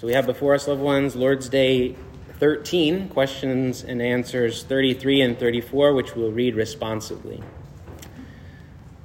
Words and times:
So 0.00 0.06
we 0.06 0.14
have 0.14 0.24
before 0.24 0.54
us, 0.54 0.66
loved 0.66 0.80
ones, 0.80 1.14
Lord's 1.14 1.50
Day 1.50 1.94
13, 2.38 3.10
questions 3.10 3.84
and 3.84 4.00
answers 4.00 4.62
33 4.64 5.20
and 5.20 5.38
34, 5.38 5.92
which 5.92 6.16
we'll 6.16 6.32
read 6.32 6.54
responsively. 6.54 7.42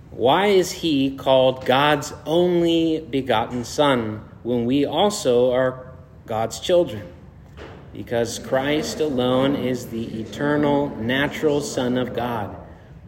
Why 0.09 0.45
is 0.45 0.71
he 0.71 1.17
called 1.17 1.65
God's 1.65 2.13
only 2.25 3.01
begotten 3.01 3.65
Son 3.65 4.23
when 4.43 4.63
we 4.63 4.85
also 4.85 5.51
are 5.51 5.91
God's 6.27 6.61
children? 6.61 7.05
Because 7.91 8.39
Christ 8.39 9.01
alone 9.01 9.57
is 9.57 9.87
the 9.87 10.21
eternal, 10.21 10.95
natural 10.95 11.59
Son 11.59 11.97
of 11.97 12.13
God. 12.13 12.55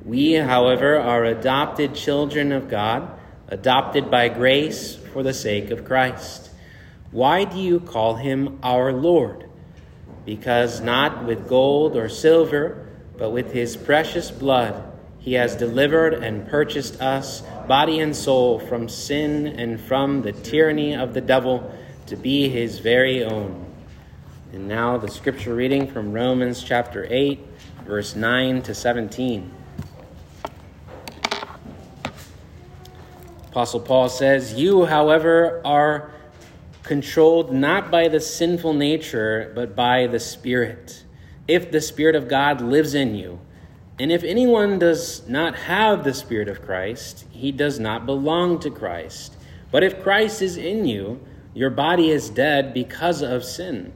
We, 0.03 0.33
however, 0.33 0.99
are 0.99 1.23
adopted 1.23 1.95
children 1.95 2.51
of 2.51 2.67
God, 2.67 3.09
adopted 3.47 4.11
by 4.11 4.27
grace 4.27 4.97
for 5.13 5.23
the 5.23 5.33
sake 5.33 5.71
of 5.71 5.85
Christ. 5.85 6.46
Why 7.11 7.45
do 7.45 7.57
you 7.57 7.79
call 7.79 8.15
him 8.15 8.59
our 8.61 8.91
Lord? 8.91 9.49
Because 10.25 10.81
not 10.81 11.25
with 11.25 11.47
gold 11.47 11.95
or 11.95 12.09
silver, 12.09 12.87
but 13.17 13.31
with 13.31 13.53
his 13.53 13.77
precious 13.77 14.29
blood 14.29 14.83
he 15.27 15.33
has 15.33 15.57
delivered 15.57 16.13
and 16.13 16.47
purchased 16.47 17.01
us, 17.01 17.41
body 17.67 17.99
and 17.99 18.15
soul, 18.15 18.59
from 18.59 18.87
sin 18.87 19.45
and 19.45 19.77
from 19.77 20.21
the 20.21 20.31
tyranny 20.31 20.95
of 20.95 21.13
the 21.13 21.19
devil 21.19 21.69
to 22.05 22.15
be 22.15 22.47
his 22.47 22.79
very 22.79 23.25
own. 23.25 23.65
And 24.53 24.69
now 24.69 24.97
the 24.97 25.09
scripture 25.09 25.53
reading 25.53 25.85
from 25.85 26.13
Romans 26.13 26.63
chapter 26.63 27.05
8, 27.09 27.45
verse 27.85 28.15
9 28.15 28.61
to 28.61 28.73
17. 28.73 29.51
Apostle 33.49 33.81
Paul 33.81 34.07
says, 34.07 34.53
You, 34.53 34.85
however, 34.85 35.61
are 35.65 36.09
controlled 36.87 37.51
not 37.51 37.91
by 37.91 38.07
the 38.07 38.21
sinful 38.21 38.73
nature, 38.73 39.51
but 39.53 39.75
by 39.75 40.07
the 40.07 40.19
Spirit. 40.19 41.03
If 41.47 41.69
the 41.69 41.81
Spirit 41.81 42.15
of 42.15 42.27
God 42.29 42.61
lives 42.61 42.95
in 42.95 43.13
you, 43.13 43.39
and 43.99 44.11
if 44.11 44.23
anyone 44.23 44.79
does 44.79 45.27
not 45.27 45.55
have 45.55 46.03
the 46.03 46.13
Spirit 46.13 46.47
of 46.47 46.61
Christ, 46.61 47.25
he 47.29 47.51
does 47.51 47.79
not 47.79 48.05
belong 48.05 48.59
to 48.61 48.69
Christ. 48.69 49.35
But 49.69 49.83
if 49.83 50.01
Christ 50.01 50.41
is 50.41 50.55
in 50.55 50.85
you, 50.85 51.19
your 51.53 51.69
body 51.69 52.09
is 52.09 52.29
dead 52.29 52.73
because 52.73 53.21
of 53.21 53.43
sin, 53.43 53.91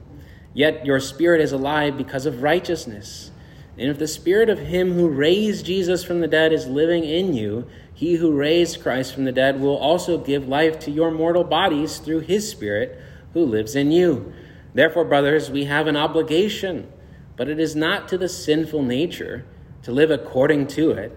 yet 0.52 0.84
your 0.84 1.00
spirit 1.00 1.40
is 1.40 1.52
alive 1.52 1.96
because 1.96 2.26
of 2.26 2.42
righteousness. 2.42 3.30
And 3.78 3.88
if 3.88 3.98
the 3.98 4.08
Spirit 4.08 4.50
of 4.50 4.58
Him 4.58 4.92
who 4.92 5.08
raised 5.08 5.64
Jesus 5.64 6.04
from 6.04 6.20
the 6.20 6.28
dead 6.28 6.52
is 6.52 6.66
living 6.66 7.04
in 7.04 7.32
you, 7.32 7.66
He 7.94 8.14
who 8.16 8.32
raised 8.32 8.82
Christ 8.82 9.14
from 9.14 9.24
the 9.24 9.32
dead 9.32 9.60
will 9.60 9.76
also 9.76 10.18
give 10.18 10.48
life 10.48 10.78
to 10.80 10.90
your 10.90 11.10
mortal 11.10 11.44
bodies 11.44 11.98
through 11.98 12.20
His 12.20 12.50
Spirit 12.50 12.98
who 13.32 13.44
lives 13.44 13.76
in 13.76 13.92
you. 13.92 14.32
Therefore, 14.74 15.04
brothers, 15.04 15.50
we 15.50 15.64
have 15.64 15.86
an 15.86 15.96
obligation, 15.96 16.90
but 17.36 17.48
it 17.48 17.60
is 17.60 17.76
not 17.76 18.08
to 18.08 18.18
the 18.18 18.28
sinful 18.28 18.82
nature 18.82 19.44
to 19.82 19.92
live 19.92 20.10
according 20.10 20.66
to 20.68 20.92
it. 20.92 21.16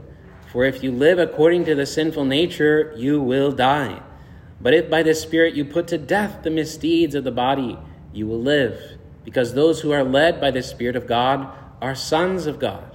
For 0.51 0.65
if 0.65 0.83
you 0.83 0.91
live 0.91 1.19
according 1.19 1.65
to 1.65 1.75
the 1.75 1.85
sinful 1.85 2.25
nature, 2.25 2.93
you 2.95 3.21
will 3.21 3.51
die. 3.51 4.01
But 4.59 4.73
if 4.73 4.89
by 4.89 5.03
the 5.03 5.13
Spirit 5.13 5.55
you 5.55 5.65
put 5.65 5.87
to 5.89 5.97
death 5.97 6.43
the 6.43 6.49
misdeeds 6.49 7.15
of 7.15 7.23
the 7.23 7.31
body, 7.31 7.77
you 8.13 8.27
will 8.27 8.41
live. 8.41 8.97
Because 9.23 9.53
those 9.53 9.81
who 9.81 9.91
are 9.91 10.03
led 10.03 10.39
by 10.39 10.51
the 10.51 10.63
Spirit 10.63 10.95
of 10.95 11.07
God 11.07 11.53
are 11.81 11.95
sons 11.95 12.45
of 12.45 12.59
God. 12.59 12.94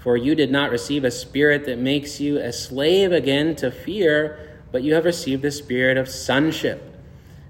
For 0.00 0.16
you 0.16 0.34
did 0.34 0.50
not 0.50 0.70
receive 0.70 1.04
a 1.04 1.10
spirit 1.10 1.66
that 1.66 1.78
makes 1.78 2.20
you 2.20 2.38
a 2.38 2.52
slave 2.52 3.12
again 3.12 3.54
to 3.56 3.70
fear, 3.70 4.58
but 4.72 4.82
you 4.82 4.94
have 4.94 5.04
received 5.04 5.42
the 5.42 5.50
spirit 5.50 5.98
of 5.98 6.08
sonship. 6.08 6.96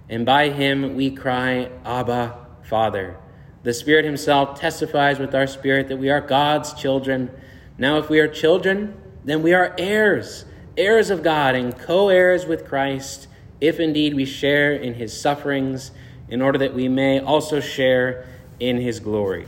And 0.08 0.26
by 0.26 0.50
him 0.50 0.96
we 0.96 1.12
cry, 1.12 1.70
Abba, 1.84 2.36
Father. 2.64 3.16
The 3.62 3.74
Spirit 3.74 4.04
Himself 4.04 4.58
testifies 4.58 5.18
with 5.18 5.34
our 5.34 5.46
spirit 5.46 5.88
that 5.88 5.98
we 5.98 6.08
are 6.08 6.20
God's 6.20 6.72
children. 6.72 7.30
Now, 7.76 7.98
if 7.98 8.08
we 8.08 8.18
are 8.18 8.26
children, 8.26 8.96
then 9.24 9.42
we 9.42 9.52
are 9.52 9.74
heirs, 9.78 10.46
heirs 10.76 11.10
of 11.10 11.22
God, 11.22 11.54
and 11.54 11.78
co 11.78 12.08
heirs 12.08 12.46
with 12.46 12.66
Christ, 12.66 13.28
if 13.60 13.78
indeed 13.78 14.14
we 14.14 14.24
share 14.24 14.72
in 14.72 14.94
His 14.94 15.18
sufferings, 15.18 15.90
in 16.28 16.40
order 16.40 16.58
that 16.58 16.74
we 16.74 16.88
may 16.88 17.20
also 17.20 17.60
share 17.60 18.26
in 18.58 18.78
His 18.78 18.98
glory. 18.98 19.46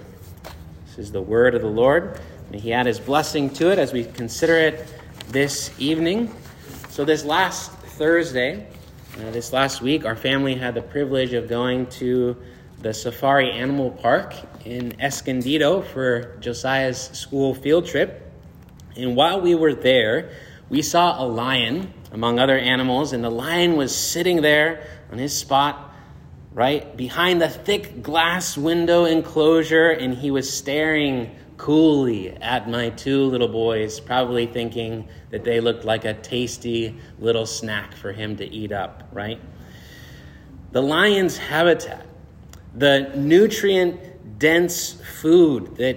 This 0.87 0.99
is 0.99 1.13
the 1.13 1.23
word 1.23 1.55
of 1.55 1.63
the 1.63 1.69
Lord. 1.69 2.21
May 2.53 2.59
He 2.59 2.75
add 2.75 2.85
His 2.85 3.01
blessing 3.01 3.49
to 3.55 3.73
it 3.73 3.79
as 3.79 3.95
we 3.95 4.05
consider 4.05 4.59
it 4.59 4.87
this 5.29 5.71
evening. 5.79 6.31
So, 6.91 7.03
this 7.03 7.25
last 7.25 7.73
Thursday, 7.73 8.67
uh, 9.17 9.31
this 9.31 9.55
last 9.55 9.81
week, 9.81 10.05
our 10.05 10.17
family 10.17 10.55
had 10.55 10.75
the 10.75 10.83
privilege 10.83 11.33
of 11.33 11.49
going 11.49 11.87
to 11.93 12.37
the 12.81 12.93
Safari 12.93 13.51
Animal 13.51 13.91
Park 13.91 14.35
in 14.67 15.01
Escondido 15.01 15.81
for 15.81 16.37
Josiah's 16.41 16.99
school 17.15 17.55
field 17.55 17.87
trip. 17.87 18.31
And 18.99 19.17
while 19.17 19.41
we 19.41 19.55
were 19.55 19.75
there, 19.75 20.33
we 20.69 20.83
saw 20.83 21.25
a 21.25 21.27
lion 21.27 21.91
among 22.11 22.39
other 22.39 22.59
animals, 22.59 23.15
and 23.15 23.25
the 23.25 23.31
lion 23.31 23.77
was 23.77 23.97
sitting 23.97 24.43
there 24.43 24.87
on 25.11 25.17
his 25.17 25.35
spot, 25.35 25.91
right 26.53 26.95
behind 26.99 27.41
the 27.41 27.49
thick 27.49 28.03
glass 28.03 28.59
window 28.59 29.07
enclosure, 29.07 29.89
and 29.89 30.13
he 30.13 30.31
was 30.31 30.53
staring 30.53 31.35
coolly 31.63 32.31
at 32.31 32.69
my 32.69 32.91
two 32.91 33.25
little 33.25 33.49
boys, 33.49 34.01
probably 34.01 34.47
thinking 34.47 35.09
that 35.31 35.45
they 35.45 35.61
looked 35.61 35.85
like 35.85 36.05
a 36.05 36.15
tasty 36.15 36.97
little 37.19 37.47
snack 37.47 37.95
for 37.95 38.13
him 38.13 38.37
to 38.37 38.45
eat 38.45 38.73
up, 38.73 39.09
right? 39.13 39.41
The 40.73 40.83
lion's 40.83 41.37
habitat 41.37 42.07
the 42.75 43.13
nutrient 43.15 44.39
dense 44.39 44.93
food 45.21 45.77
that 45.77 45.97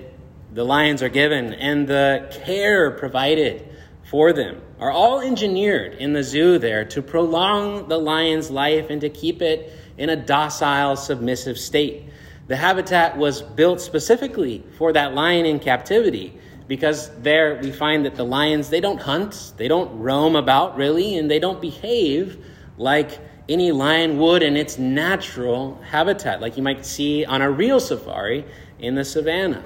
the 0.53 0.63
lions 0.63 1.01
are 1.01 1.09
given 1.09 1.53
and 1.53 1.87
the 1.87 2.27
care 2.43 2.91
provided 2.91 3.67
for 4.03 4.33
them 4.33 4.61
are 4.79 4.91
all 4.91 5.21
engineered 5.21 5.93
in 5.95 6.13
the 6.13 6.23
zoo 6.23 6.57
there 6.59 6.85
to 6.85 7.01
prolong 7.01 7.87
the 7.87 7.97
lion's 7.97 8.51
life 8.51 8.89
and 8.89 9.01
to 9.01 9.09
keep 9.09 9.41
it 9.41 9.71
in 9.97 10.09
a 10.09 10.15
docile, 10.15 10.95
submissive 10.97 11.57
state. 11.57 12.03
The 12.47 12.55
habitat 12.55 13.17
was 13.17 13.41
built 13.41 13.81
specifically 13.81 14.63
for 14.77 14.93
that 14.93 15.15
lion 15.15 15.45
in 15.45 15.59
captivity 15.59 16.37
because 16.67 17.09
there 17.21 17.59
we 17.61 17.71
find 17.71 18.05
that 18.05 18.15
the 18.15 18.23
lions 18.23 18.69
they 18.69 18.81
don't 18.81 19.01
hunt, 19.01 19.53
they 19.57 19.67
don't 19.67 19.99
roam 19.99 20.35
about 20.35 20.77
really, 20.77 21.17
and 21.17 21.29
they 21.29 21.39
don't 21.39 21.61
behave 21.61 22.43
like 22.77 23.19
any 23.47 23.71
lion 23.71 24.17
would 24.17 24.43
in 24.43 24.57
its 24.57 24.77
natural 24.77 25.79
habitat, 25.89 26.41
like 26.41 26.57
you 26.57 26.63
might 26.63 26.85
see 26.85 27.25
on 27.25 27.41
a 27.41 27.49
real 27.49 27.79
safari 27.79 28.45
in 28.79 28.95
the 28.95 29.05
savannah. 29.05 29.63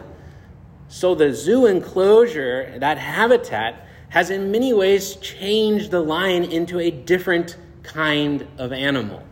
So 0.88 1.16
the 1.16 1.34
zoo 1.34 1.66
enclosure, 1.66 2.78
that 2.80 2.98
habitat, 2.98 3.88
has 4.10 4.30
in 4.30 4.52
many 4.52 4.74
ways 4.74 5.16
changed 5.18 5.92
the 5.92 6.02
lion 6.02 6.44
into 6.44 6.80
a 6.80 6.92
different 6.92 7.58
kind 7.84 8.48
of 8.58 8.74
animal. 8.74 9.24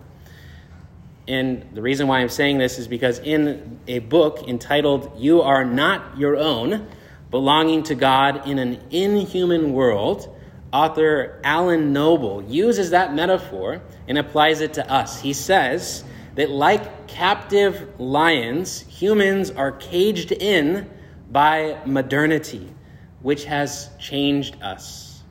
And 1.28 1.66
the 1.74 1.82
reason 1.82 2.08
why 2.08 2.20
I'm 2.20 2.30
saying 2.30 2.58
this 2.58 2.80
is 2.80 2.88
because 2.88 3.20
in 3.20 3.80
a 3.88 4.00
book 4.00 4.48
entitled 4.48 5.12
You 5.18 5.42
Are 5.42 5.66
Not 5.66 6.18
Your 6.18 6.38
Own, 6.38 6.88
belonging 7.30 7.84
to 7.84 7.96
God 7.96 8.48
in 8.48 8.60
an 8.60 8.80
inhuman 8.92 9.74
world, 9.74 10.34
author 10.72 11.42
Alan 11.44 11.92
Noble 11.92 12.44
uses 12.44 12.92
that 12.92 13.14
metaphor 13.14 13.82
and 14.08 14.18
applies 14.18 14.62
it 14.62 14.74
to 14.76 14.90
us. 14.90 15.22
He 15.22 15.34
says 15.34 16.06
that, 16.36 16.50
like 16.50 17.08
captive 17.08 18.00
lions, 18.00 18.82
humans 18.82 19.52
are 19.52 19.74
caged 19.74 20.32
in 20.32 20.90
by 21.30 21.78
modernity, 21.86 22.74
which 23.22 23.46
has 23.46 23.90
changed 24.00 24.62
us. 24.62 25.24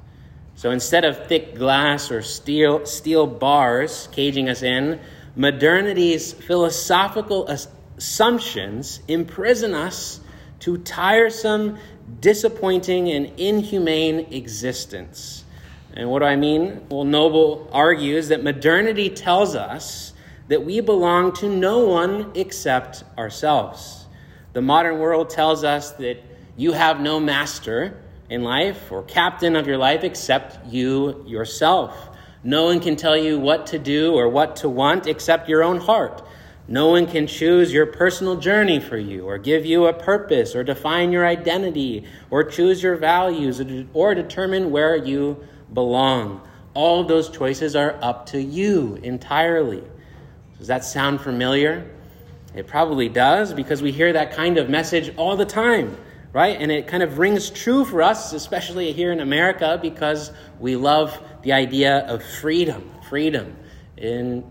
So 0.56 0.70
instead 0.70 1.04
of 1.04 1.26
thick 1.26 1.54
glass 1.54 2.10
or 2.10 2.22
steel, 2.22 2.84
steel 2.86 3.26
bars 3.26 4.08
caging 4.12 4.48
us 4.48 4.62
in, 4.62 5.00
modernity's 5.36 6.32
philosophical 6.32 7.46
assumptions 7.46 9.00
imprison 9.06 9.74
us 9.74 10.20
to 10.60 10.78
tiresome 10.78 11.78
disappointing 12.20 13.10
and 13.10 13.30
inhumane 13.38 14.32
existence. 14.32 15.44
And 15.92 16.10
what 16.10 16.20
do 16.20 16.24
I 16.24 16.36
mean? 16.36 16.86
Well, 16.88 17.04
Noble 17.04 17.68
argues 17.72 18.28
that 18.28 18.42
modernity 18.42 19.10
tells 19.10 19.54
us 19.54 20.12
that 20.48 20.64
we 20.64 20.80
belong 20.80 21.32
to 21.34 21.48
no 21.48 21.80
one 21.80 22.32
except 22.34 23.04
ourselves. 23.18 24.06
The 24.52 24.62
modern 24.62 24.98
world 24.98 25.30
tells 25.30 25.64
us 25.64 25.92
that 25.92 26.22
you 26.56 26.72
have 26.72 27.00
no 27.00 27.20
master 27.20 28.00
in 28.30 28.42
life 28.42 28.90
or 28.90 29.02
captain 29.02 29.56
of 29.56 29.66
your 29.66 29.76
life 29.76 30.04
except 30.04 30.66
you 30.66 31.24
yourself. 31.26 32.15
No 32.46 32.66
one 32.66 32.78
can 32.78 32.94
tell 32.94 33.16
you 33.16 33.40
what 33.40 33.66
to 33.66 33.78
do 33.80 34.14
or 34.14 34.28
what 34.28 34.54
to 34.56 34.68
want 34.68 35.08
except 35.08 35.48
your 35.48 35.64
own 35.64 35.78
heart. 35.80 36.22
No 36.68 36.86
one 36.90 37.08
can 37.08 37.26
choose 37.26 37.72
your 37.72 37.86
personal 37.86 38.36
journey 38.36 38.78
for 38.78 38.96
you, 38.96 39.24
or 39.24 39.36
give 39.36 39.66
you 39.66 39.86
a 39.86 39.92
purpose, 39.92 40.54
or 40.54 40.62
define 40.62 41.10
your 41.10 41.26
identity, 41.26 42.04
or 42.30 42.44
choose 42.44 42.84
your 42.84 42.94
values, 42.94 43.60
or 43.92 44.14
determine 44.14 44.70
where 44.70 44.94
you 44.94 45.44
belong. 45.74 46.40
All 46.72 47.00
of 47.00 47.08
those 47.08 47.30
choices 47.30 47.74
are 47.74 47.98
up 48.00 48.26
to 48.26 48.40
you 48.40 48.94
entirely. 49.02 49.82
Does 50.58 50.68
that 50.68 50.84
sound 50.84 51.20
familiar? 51.20 51.90
It 52.54 52.68
probably 52.68 53.08
does 53.08 53.54
because 53.54 53.82
we 53.82 53.90
hear 53.90 54.12
that 54.12 54.32
kind 54.32 54.56
of 54.56 54.70
message 54.70 55.12
all 55.16 55.36
the 55.36 55.46
time, 55.46 55.96
right? 56.36 56.60
And 56.60 56.70
it 56.70 56.86
kind 56.86 57.02
of 57.02 57.16
rings 57.16 57.48
true 57.48 57.86
for 57.86 58.02
us, 58.02 58.34
especially 58.34 58.92
here 58.92 59.10
in 59.10 59.20
America, 59.20 59.78
because 59.80 60.30
we 60.60 60.76
love 60.76 61.18
the 61.40 61.54
idea 61.54 62.00
of 62.00 62.22
freedom. 62.22 62.90
Freedom. 63.08 63.56
And 63.96 64.44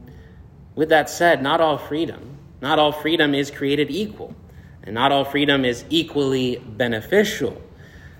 with 0.73 0.89
that 0.89 1.11
said, 1.11 1.43
not 1.43 1.61
all 1.61 1.77
freedom, 1.77 2.39
not 2.59 2.79
all 2.79 2.91
freedom 2.91 3.35
is 3.35 3.51
created 3.51 3.91
equal, 3.91 4.35
and 4.81 4.95
not 4.95 5.11
all 5.11 5.25
freedom 5.25 5.63
is 5.63 5.85
equally 5.91 6.55
beneficial. 6.55 7.61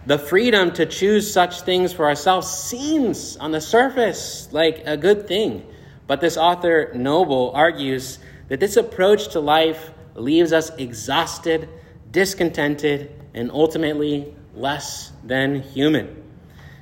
The 0.05 0.19
freedom 0.19 0.71
to 0.73 0.85
choose 0.85 1.33
such 1.33 1.61
things 1.61 1.91
for 1.91 2.05
ourselves 2.05 2.47
seems 2.47 3.35
on 3.37 3.51
the 3.51 3.61
surface 3.61 4.47
like 4.51 4.83
a 4.85 4.95
good 4.95 5.27
thing. 5.27 5.65
But 6.05 6.21
this 6.21 6.37
author, 6.37 6.91
Noble, 6.93 7.49
argues 7.55 8.19
that 8.47 8.59
this 8.59 8.77
approach 8.77 9.29
to 9.29 9.39
life 9.39 9.89
leaves 10.13 10.53
us 10.53 10.69
exhausted, 10.77 11.67
discontented, 12.11 13.24
and 13.35 13.51
ultimately 13.51 14.33
less 14.55 15.11
than 15.23 15.61
human. 15.61 16.23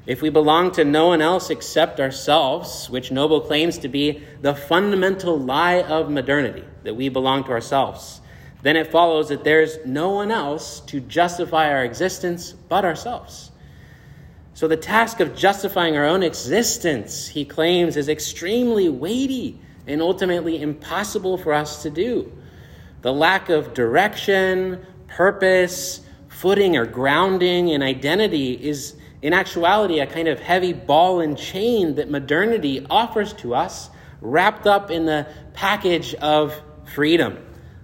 If 0.06 0.22
we 0.22 0.30
belong 0.30 0.72
to 0.74 0.86
no 0.86 1.08
one 1.08 1.22
else 1.22 1.50
except 1.50 2.00
ourselves, 2.00 2.90
which 2.90 3.12
Noble 3.12 3.42
claims 3.42 3.80
to 3.80 3.88
be 3.88 4.24
the 4.42 4.54
fundamental 4.54 5.38
lie 5.38 5.82
of 5.82 6.10
modernity, 6.10 6.64
that 6.84 6.96
we 6.96 7.10
belong 7.10 7.44
to 7.46 7.52
ourselves, 7.52 8.22
then 8.62 8.76
it 8.76 8.92
follows 8.92 9.30
that 9.30 9.44
there's 9.44 9.78
no 9.86 10.12
one 10.12 10.30
else 10.30 10.82
to 10.82 11.00
justify 11.00 11.70
our 11.70 11.84
existence 11.84 12.52
but 12.52 12.86
ourselves. 12.86 13.52
So 14.54 14.68
the 14.68 14.78
task 14.78 15.20
of 15.20 15.36
justifying 15.36 15.98
our 15.98 16.06
own 16.06 16.22
existence, 16.22 17.28
he 17.28 17.46
claims, 17.46 17.98
is 17.98 18.10
extremely 18.10 18.90
weighty 18.90 19.60
and 19.88 20.02
ultimately 20.02 20.62
impossible 20.62 21.38
for 21.38 21.54
us 21.54 21.82
to 21.84 21.90
do. 21.90 22.32
The 23.02 23.12
lack 23.12 23.50
of 23.50 23.74
direction, 23.74 24.86
purpose, 25.08 26.02
footing, 26.34 26.76
or 26.76 26.86
grounding 26.86 27.70
in 27.70 27.82
identity 27.82 28.54
is, 28.54 28.96
in 29.22 29.34
actuality, 29.34 30.00
a 30.00 30.08
kind 30.08 30.28
of 30.28 30.40
heavy 30.40 30.74
ball 30.74 31.22
and 31.22 31.38
chain 31.38 31.96
that 31.96 32.10
modernity 32.10 32.86
offers 32.90 33.34
to 33.34 33.56
us, 33.56 33.90
wrapped 34.22 34.68
up 34.68 34.92
in 34.92 35.06
the 35.06 35.28
package 35.54 36.14
of 36.16 36.54
freedom 36.86 37.38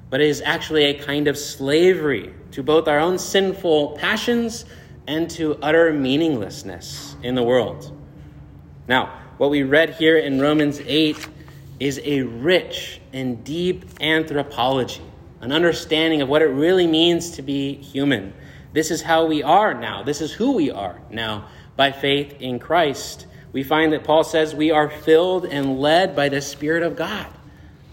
but 0.10 0.22
it 0.22 0.28
is 0.28 0.42
actually 0.42 0.86
a 0.86 0.94
kind 0.94 1.28
of 1.28 1.38
slavery 1.38 2.34
to 2.52 2.64
both 2.64 2.88
our 2.88 3.00
own 3.00 3.18
sinful 3.20 3.98
passions 3.98 4.66
and 5.08 5.30
to 5.30 5.58
utter 5.62 5.94
meaninglessness 5.94 7.16
in 7.24 7.36
the 7.36 7.44
world. 7.44 7.96
Now, 8.88 9.20
what 9.38 9.50
we 9.50 9.64
read 9.64 9.92
here 9.92 10.18
in 10.18 10.40
Romans 10.40 10.82
8 10.84 11.28
is 11.80 12.02
a 12.04 12.24
rich 12.24 13.00
and 13.14 13.44
deep 13.44 13.86
anthropology, 14.02 15.02
an 15.42 15.52
understanding 15.52 16.22
of 16.22 16.30
what 16.30 16.42
it 16.42 16.48
really 16.48 16.88
means 16.88 17.32
to 17.32 17.42
be 17.42 17.76
human. 17.76 18.34
This 18.74 18.92
is 18.92 19.02
how 19.02 19.26
we 19.26 19.44
are 19.44 19.74
now. 19.74 20.04
This 20.04 20.22
is 20.22 20.32
who 20.32 20.54
we 20.54 20.72
are 20.72 21.00
now 21.10 21.48
by 21.76 21.92
faith 21.92 22.36
in 22.40 22.60
Christ. 22.60 23.26
We 23.52 23.64
find 23.64 23.94
that 23.94 24.04
Paul 24.04 24.24
says 24.24 24.54
we 24.54 24.72
are 24.72 24.90
filled 24.90 25.46
and 25.46 25.80
led 25.80 26.16
by 26.16 26.30
the 26.30 26.42
Spirit 26.42 26.84
of 26.84 26.96
God 26.96 27.28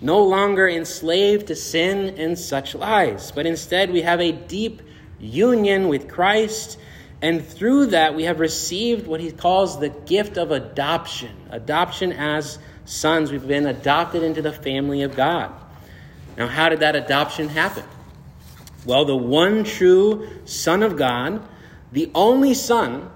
no 0.01 0.23
longer 0.25 0.69
enslaved 0.69 1.47
to 1.47 1.57
sin 1.57 2.17
and 2.19 2.39
such 2.39 2.75
lies, 2.75 3.33
but 3.33 3.47
instead 3.47 3.91
we 3.91 4.03
have 4.03 4.21
a 4.21 4.33
deep 4.33 4.83
union 5.19 5.89
with 5.89 6.09
Christ, 6.09 6.79
and 7.23 7.45
through 7.45 7.87
that 7.87 8.15
we 8.15 8.25
have 8.25 8.41
received 8.41 9.07
what 9.07 9.21
he 9.21 9.33
calls 9.33 9.81
the 9.81 9.89
gift 9.89 10.37
of 10.37 10.51
adoption. 10.51 11.35
Adoption 11.51 12.13
as 12.13 12.59
sons. 12.85 13.33
We've 13.33 13.47
been 13.47 13.67
adopted 13.67 14.23
into 14.23 14.43
the 14.43 14.53
family 14.53 15.03
of 15.03 15.17
God. 15.17 15.51
Now, 16.37 16.49
how 16.49 16.69
did 16.69 16.81
that 16.81 16.97
adoption 16.97 17.49
happen? 17.49 17.85
Well, 18.85 19.05
the 19.05 19.17
one 19.17 19.65
true 19.65 20.29
Son 20.45 20.83
of 20.83 20.97
God, 20.97 21.47
the 21.93 22.11
only 22.15 22.55
Son 22.55 23.11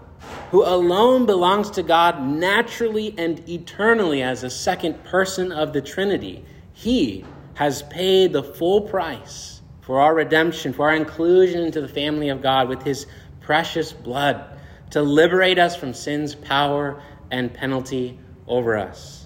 who 0.51 0.65
alone 0.65 1.27
belongs 1.27 1.71
to 1.71 1.83
God 1.83 2.23
naturally 2.23 3.15
and 3.17 3.49
eternally 3.49 4.23
as 4.23 4.43
a 4.43 4.51
second 4.51 5.05
person 5.05 5.53
of 5.53 5.73
the 5.73 5.81
Trinity, 5.81 6.45
he 6.73 7.25
has 7.55 7.83
paid 7.83 8.33
the 8.33 8.43
full 8.43 8.83
price 8.83 9.61
for 9.81 10.01
our 10.01 10.15
redemption, 10.15 10.73
for 10.73 10.89
our 10.89 10.95
inclusion 10.95 11.63
into 11.63 11.81
the 11.81 11.89
family 11.89 12.29
of 12.29 12.43
God 12.43 12.69
with 12.69 12.83
His 12.83 13.07
precious 13.41 13.93
blood 13.93 14.59
to 14.91 15.03
liberate 15.03 15.59
us 15.59 15.77
from 15.77 15.95
sin's 15.95 16.35
power 16.35 17.03
and 17.31 17.53
penalty 17.53 18.19
over 18.47 18.77
us. 18.77 19.20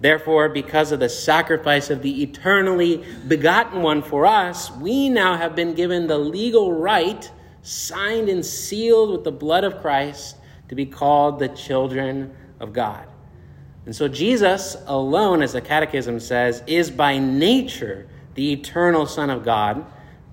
Therefore, 0.00 0.48
because 0.48 0.92
of 0.92 1.00
the 1.00 1.08
sacrifice 1.08 1.90
of 1.90 2.02
the 2.02 2.22
eternally 2.22 3.04
begotten 3.26 3.82
one 3.82 4.02
for 4.02 4.26
us, 4.26 4.70
we 4.72 5.08
now 5.08 5.36
have 5.36 5.54
been 5.54 5.74
given 5.74 6.06
the 6.06 6.18
legal 6.18 6.72
right, 6.72 7.30
signed 7.62 8.28
and 8.28 8.44
sealed 8.44 9.10
with 9.10 9.24
the 9.24 9.32
blood 9.32 9.64
of 9.64 9.80
Christ, 9.80 10.36
to 10.68 10.74
be 10.74 10.86
called 10.86 11.38
the 11.38 11.48
children 11.48 12.34
of 12.60 12.72
God. 12.72 13.06
And 13.86 13.94
so 13.94 14.08
Jesus 14.08 14.76
alone, 14.86 15.42
as 15.42 15.52
the 15.52 15.60
Catechism 15.60 16.20
says, 16.20 16.62
is 16.66 16.90
by 16.90 17.18
nature 17.18 18.08
the 18.34 18.52
eternal 18.52 19.06
Son 19.06 19.30
of 19.30 19.44
God, 19.44 19.84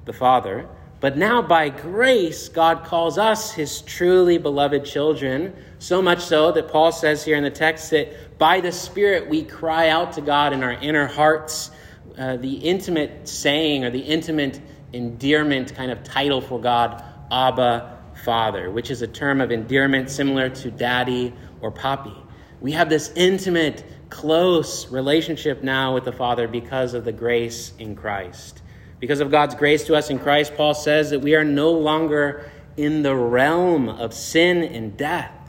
the 0.05 0.13
Father. 0.13 0.67
But 1.01 1.17
now 1.17 1.41
by 1.41 1.69
grace, 1.69 2.47
God 2.47 2.83
calls 2.83 3.17
us 3.17 3.51
his 3.51 3.81
truly 3.81 4.37
beloved 4.37 4.85
children, 4.85 5.53
so 5.79 6.01
much 6.01 6.19
so 6.19 6.51
that 6.51 6.69
Paul 6.69 6.91
says 6.91 7.25
here 7.25 7.35
in 7.35 7.43
the 7.43 7.49
text 7.49 7.89
that 7.89 8.31
by 8.41 8.59
the 8.59 8.71
Spirit 8.71 9.29
we 9.29 9.43
cry 9.43 9.89
out 9.89 10.13
to 10.13 10.19
God 10.19 10.51
in 10.51 10.63
our 10.63 10.71
inner 10.71 11.05
hearts. 11.05 11.69
Uh, 12.17 12.38
the 12.38 12.55
intimate 12.55 13.29
saying 13.29 13.85
or 13.85 13.91
the 13.91 13.99
intimate 13.99 14.59
endearment 14.93 15.75
kind 15.75 15.91
of 15.91 16.03
title 16.03 16.41
for 16.41 16.59
God, 16.59 17.03
Abba, 17.31 17.99
Father, 18.25 18.71
which 18.71 18.89
is 18.89 19.03
a 19.03 19.07
term 19.07 19.41
of 19.41 19.51
endearment 19.51 20.09
similar 20.09 20.49
to 20.49 20.71
daddy 20.71 21.31
or 21.61 21.69
poppy. 21.69 22.15
We 22.61 22.71
have 22.71 22.89
this 22.89 23.11
intimate, 23.15 23.85
close 24.09 24.87
relationship 24.87 25.61
now 25.61 25.94
with 25.94 26.05
the 26.05 26.11
Father 26.11 26.47
because 26.47 26.95
of 26.95 27.05
the 27.05 27.11
grace 27.11 27.73
in 27.77 27.95
Christ. 27.95 28.63
Because 28.99 29.19
of 29.19 29.29
God's 29.29 29.53
grace 29.53 29.83
to 29.85 29.94
us 29.94 30.09
in 30.09 30.17
Christ, 30.17 30.55
Paul 30.55 30.73
says 30.73 31.11
that 31.11 31.19
we 31.19 31.35
are 31.35 31.45
no 31.45 31.73
longer 31.73 32.49
in 32.75 33.03
the 33.03 33.15
realm 33.15 33.87
of 33.87 34.15
sin 34.15 34.63
and 34.63 34.97
death. 34.97 35.40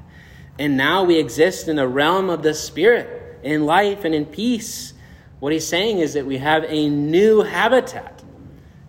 And 0.58 0.76
now 0.76 1.04
we 1.04 1.19
exist 1.19 1.69
in 1.69 1.76
the 1.76 1.88
realm 1.88 2.31
of 2.31 2.43
the 2.43 2.54
Spirit, 2.54 3.40
in 3.43 3.66
life 3.66 4.04
and 4.04 4.14
in 4.14 4.26
peace. 4.26 4.93
What 5.40 5.52
he's 5.52 5.66
saying 5.66 5.99
is 5.99 6.14
that 6.14 6.26
we 6.26 6.38
have 6.38 6.64
a 6.69 6.88
new 6.88 7.43
habitat, 7.43 8.22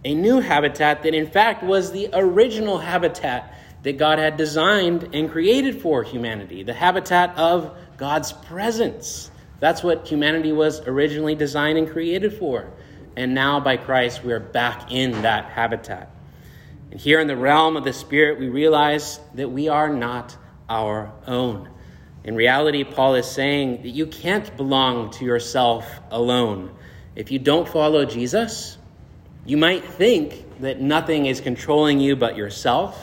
a 0.06 0.14
new 0.14 0.40
habitat 0.40 1.04
that, 1.04 1.14
in 1.14 1.28
fact, 1.28 1.64
was 1.64 1.92
the 1.92 2.10
original 2.14 2.78
habitat 2.78 3.56
that 3.84 3.98
God 3.98 4.20
had 4.20 4.38
designed 4.38 5.10
and 5.14 5.32
created 5.32 5.82
for 5.82 6.04
humanity, 6.04 6.64
the 6.64 6.74
habitat 6.74 7.38
of 7.38 7.76
God's 7.98 8.32
presence. 8.32 9.32
That's 9.60 9.84
what 9.84 10.08
humanity 10.08 10.52
was 10.52 10.82
originally 10.82 11.36
designed 11.36 11.78
and 11.78 11.90
created 11.90 12.34
for. 12.34 12.70
And 13.16 13.34
now 13.34 13.60
by 13.60 13.78
Christ, 13.78 14.24
we 14.24 14.34
are 14.34 14.40
back 14.40 14.92
in 14.92 15.22
that 15.22 15.46
habitat. 15.46 16.10
And 16.92 17.00
here 17.00 17.20
in 17.20 17.28
the 17.28 17.38
realm 17.38 17.78
of 17.78 17.84
the 17.84 17.94
Spirit, 17.94 18.40
we 18.40 18.50
realize 18.50 19.20
that 19.36 19.50
we 19.50 19.70
are 19.70 19.90
not 19.90 20.36
our 20.74 21.12
own. 21.28 21.70
In 22.24 22.36
reality, 22.36 22.84
Paul 22.84 23.16
is 23.16 23.28
saying 23.28 23.84
that 23.84 23.90
you 23.90 24.08
can't 24.08 24.56
belong 24.58 25.12
to 25.12 25.26
yourself 25.26 25.86
alone. 26.10 26.74
If 27.16 27.32
you 27.32 27.40
don't 27.40 27.68
follow 27.68 28.06
Jesus, 28.06 28.78
you 29.46 29.58
might 29.58 29.84
think 29.84 30.60
that 30.62 30.80
nothing 30.80 31.26
is 31.26 31.42
controlling 31.42 32.00
you 32.00 32.16
but 32.16 32.38
yourself 32.38 32.98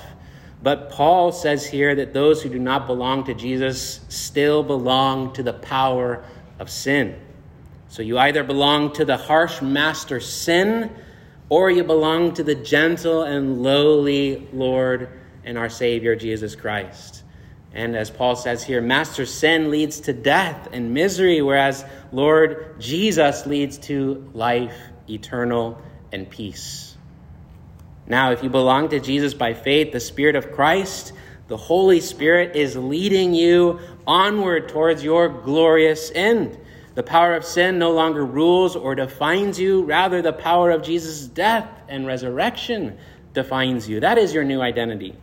but 0.63 0.91
Paul 0.91 1.33
says 1.33 1.67
here 1.67 1.95
that 1.95 2.13
those 2.13 2.43
who 2.43 2.51
do 2.51 2.59
not 2.59 2.87
belong 2.87 3.25
to 3.25 3.35
Jesus 3.35 4.01
still 4.09 4.63
belong 4.63 5.33
to 5.35 5.43
the 5.43 5.55
power 5.55 6.25
of 6.59 6.69
sin. 6.69 7.19
So 7.89 8.03
you 8.03 8.19
either 8.19 8.45
belong 8.45 8.93
to 8.95 9.05
the 9.05 9.17
harsh 9.17 9.63
master 9.63 10.21
sin, 10.21 10.91
or 11.49 11.71
you 11.71 11.83
belong 11.83 12.35
to 12.35 12.45
the 12.45 12.55
gentle 12.55 13.23
and 13.23 13.63
lowly 13.63 14.49
Lord 14.53 15.09
and 15.45 15.57
our 15.57 15.71
Savior 15.71 16.15
Jesus 16.15 16.55
Christ. 16.55 17.20
And 17.73 17.97
as 17.97 18.11
Paul 18.11 18.35
says 18.35 18.65
here, 18.65 18.81
master 18.81 19.27
sin 19.27 19.71
leads 19.71 20.01
to 20.01 20.13
death 20.13 20.69
and 20.73 20.93
misery, 20.93 21.41
whereas 21.41 21.85
Lord 22.11 22.81
Jesus 22.81 23.47
leads 23.47 23.79
to 23.79 24.29
life 24.35 24.77
eternal 25.09 25.81
and 26.13 26.29
peace. 26.29 26.97
Now, 28.07 28.33
if 28.33 28.43
you 28.43 28.51
belong 28.51 28.89
to 28.89 28.99
Jesus 28.99 29.35
by 29.35 29.55
faith, 29.55 29.93
the 29.93 30.01
Spirit 30.01 30.35
of 30.35 30.51
Christ, 30.51 31.13
the 31.47 31.57
Holy 31.57 32.01
Spirit 32.01 32.57
is 32.57 32.77
leading 32.77 33.35
you 33.35 33.79
onward 34.07 34.69
towards 34.69 35.05
your 35.05 35.29
glorious 35.29 36.11
end. 36.13 36.59
The 36.95 37.05
power 37.05 37.37
of 37.37 37.45
sin 37.45 37.79
no 37.79 37.93
longer 37.93 38.25
rules 38.25 38.75
or 38.75 38.97
defines 38.97 39.61
you. 39.61 39.85
Rather, 39.85 40.23
the 40.23 40.33
power 40.33 40.73
of 40.73 40.83
Jesus' 40.83 41.27
death 41.27 41.69
and 41.89 42.05
resurrection 42.05 42.99
defines 43.33 43.89
you. 43.89 44.01
That 44.01 44.19
is 44.19 44.35
your 44.35 44.43
new 44.43 44.61
identity. 44.61 45.17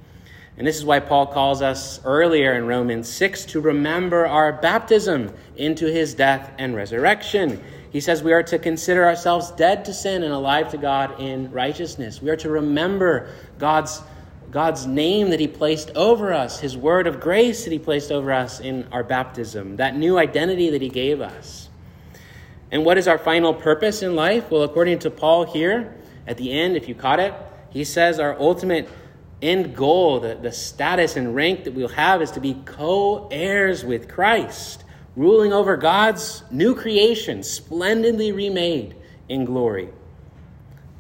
And 0.58 0.66
this 0.66 0.76
is 0.76 0.86
why 0.86 1.00
Paul 1.00 1.28
calls 1.28 1.62
us 1.62 2.02
earlier 2.04 2.54
in 2.54 2.66
Romans 2.66 3.08
6 3.08 3.46
to 3.46 3.62
remember 3.62 4.26
our 4.26 4.52
baptism 4.54 5.32
into 5.56 5.86
his 5.86 6.16
death 6.16 6.52
and 6.58 6.76
resurrection. 6.76 7.64
He 7.92 8.00
says 8.00 8.24
we 8.24 8.34
are 8.34 8.44
to 8.44 8.58
consider 8.58 9.06
ourselves 9.06 9.52
dead 9.52 9.86
to 9.86 9.94
sin 9.94 10.24
and 10.24 10.34
alive 10.34 10.72
to 10.72 10.78
God 10.78 11.20
in 11.22 11.52
righteousness. 11.52 12.24
We 12.24 12.32
are 12.32 12.36
to 12.38 12.50
remember 12.50 13.30
God's, 13.60 14.02
God's 14.50 14.88
name 14.88 15.30
that 15.30 15.40
he 15.40 15.48
placed 15.48 15.92
over 15.92 16.34
us, 16.34 16.60
his 16.60 16.76
word 16.76 17.06
of 17.06 17.20
grace 17.20 17.64
that 17.66 17.72
he 17.72 17.80
placed 17.80 18.12
over 18.12 18.32
us 18.34 18.60
in 18.60 18.88
our 18.92 19.04
baptism, 19.04 19.76
that 19.76 19.96
new 19.96 20.18
identity 20.18 20.72
that 20.72 20.82
he 20.82 20.90
gave 20.90 21.22
us. 21.22 21.70
And 22.72 22.84
what 22.84 22.98
is 22.98 23.08
our 23.08 23.20
final 23.20 23.54
purpose 23.54 24.02
in 24.02 24.16
life? 24.16 24.50
Well, 24.50 24.64
according 24.64 25.00
to 25.00 25.12
Paul 25.12 25.46
here, 25.46 25.96
at 26.26 26.38
the 26.38 26.52
end, 26.52 26.76
if 26.76 26.90
you 26.90 26.96
caught 26.96 27.20
it, 27.20 27.34
he 27.70 27.84
says 27.84 28.20
our 28.20 28.38
ultimate 28.40 28.90
end 29.41 29.75
goal, 29.75 30.20
the, 30.20 30.36
the 30.36 30.51
status 30.51 31.15
and 31.15 31.36
rank 31.36 31.63
that 31.63 31.74
we'll 31.74 31.88
have 31.89 32.22
is 32.22 32.32
to 32.32 32.39
be 32.39 32.56
co 32.65 33.27
heirs 33.29 33.84
with 33.84 34.08
Christ, 34.08 34.84
ruling 35.15 35.53
over 35.53 35.77
God's 35.77 36.44
new 36.51 36.75
creation, 36.75 37.44
splendidly 37.44 38.32
remade 38.32 38.96
in 39.29 39.46
glory. 39.46 39.89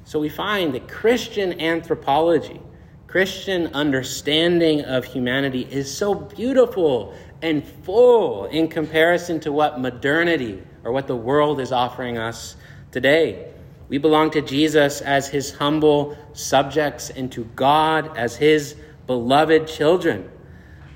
So 0.05 0.19
we 0.19 0.29
find 0.29 0.73
that 0.73 0.87
Christian 0.87 1.59
anthropology, 1.59 2.61
Christian 3.07 3.67
understanding 3.73 4.81
of 4.81 5.05
humanity 5.05 5.67
is 5.69 5.93
so 5.93 6.13
beautiful 6.13 7.13
and 7.41 7.67
full 7.83 8.45
in 8.45 8.67
comparison 8.67 9.39
to 9.41 9.51
what 9.51 9.79
modernity 9.79 10.61
or 10.83 10.91
what 10.91 11.07
the 11.07 11.15
world 11.15 11.59
is 11.59 11.71
offering 11.71 12.17
us 12.17 12.55
today. 12.91 13.53
We 13.89 13.97
belong 13.97 14.31
to 14.31 14.41
Jesus 14.41 15.01
as 15.01 15.27
his 15.27 15.51
humble 15.51 16.17
subjects 16.33 17.09
and 17.09 17.31
to 17.31 17.45
God 17.55 18.17
as 18.17 18.35
his 18.35 18.75
beloved 19.05 19.67
children, 19.67 20.29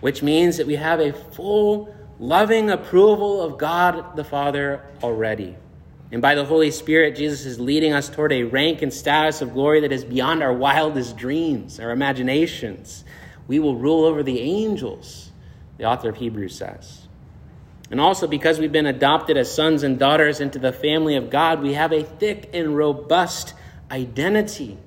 which 0.01 0.21
means 0.21 0.57
that 0.57 0.67
we 0.67 0.75
have 0.75 1.00
a 1.00 1.13
full, 1.13 1.95
loving 2.19 2.69
approval 2.69 3.41
of 3.41 3.57
God 3.57 4.15
the 4.15 4.24
Father 4.24 4.81
already. 5.01 5.55
And 6.12 6.21
by 6.21 6.36
the 6.36 6.43
Holy 6.43 6.71
Spirit, 6.71 7.15
Jesus 7.15 7.45
is 7.45 7.60
leading 7.60 7.93
us 7.93 8.10
toward 8.10 8.33
a 8.33 8.43
rank 8.43 8.81
and 8.81 8.93
status 8.93 9.41
of 9.41 9.53
glory 9.53 9.79
that 9.81 9.93
is 9.93 10.03
beyond 10.03 10.43
our 10.43 10.53
wildest 10.53 11.15
dreams, 11.15 11.79
our 11.79 11.91
imaginations. 11.91 13.05
We 13.48 13.60
will 13.60 13.77
rule 13.77 14.03
over 14.03 14.21
the 14.21 14.41
angels, 14.41 15.31
the 15.77 15.86
author 15.86 16.10
of 16.10 16.17
Hebrews 16.17 16.57
says. 16.57 17.00
And 17.91 18.00
also, 18.00 18.25
because 18.25 18.57
we've 18.57 18.71
been 18.71 18.86
adopted 18.86 19.36
as 19.36 19.53
sons 19.53 19.83
and 19.83 20.00
daughters 20.00 20.39
into 20.39 20.57
the 20.57 20.71
family 20.71 21.17
of 21.17 21.29
God, 21.29 21.62
we 21.62 21.74
have 21.74 21.91
a 21.91 22.03
thick 22.03 22.50
and 22.53 22.75
robust 22.75 23.53
identity. 23.91 24.77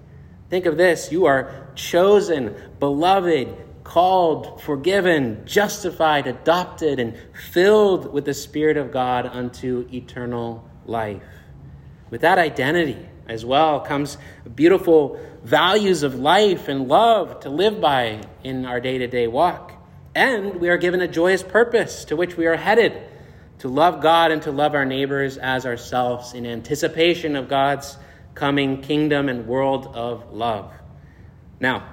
Think 0.48 0.64
of 0.64 0.78
this 0.78 1.12
you 1.12 1.26
are 1.26 1.68
chosen, 1.74 2.54
beloved, 2.80 3.54
called, 3.84 4.62
forgiven, 4.62 5.42
justified, 5.44 6.26
adopted, 6.26 6.98
and 6.98 7.14
filled 7.50 8.10
with 8.10 8.24
the 8.24 8.32
Spirit 8.32 8.78
of 8.78 8.90
God 8.90 9.26
unto 9.26 9.86
eternal 9.92 10.66
life. 10.86 11.22
With 12.08 12.22
that 12.22 12.38
identity 12.38 13.06
as 13.28 13.44
well 13.44 13.80
comes 13.80 14.16
beautiful 14.54 15.20
values 15.42 16.02
of 16.02 16.14
life 16.14 16.68
and 16.68 16.88
love 16.88 17.40
to 17.40 17.50
live 17.50 17.82
by 17.82 18.22
in 18.42 18.64
our 18.64 18.80
day 18.80 18.96
to 18.96 19.06
day 19.06 19.26
walk. 19.26 19.73
And 20.14 20.60
we 20.60 20.68
are 20.68 20.76
given 20.76 21.00
a 21.00 21.08
joyous 21.08 21.42
purpose 21.42 22.04
to 22.06 22.16
which 22.16 22.36
we 22.36 22.46
are 22.46 22.56
headed 22.56 23.02
to 23.58 23.68
love 23.68 24.02
God 24.02 24.30
and 24.30 24.42
to 24.42 24.52
love 24.52 24.74
our 24.74 24.84
neighbors 24.84 25.38
as 25.38 25.64
ourselves 25.66 26.34
in 26.34 26.46
anticipation 26.46 27.36
of 27.36 27.48
God's 27.48 27.96
coming 28.34 28.82
kingdom 28.82 29.28
and 29.28 29.46
world 29.46 29.86
of 29.94 30.32
love. 30.32 30.72
Now, 31.60 31.88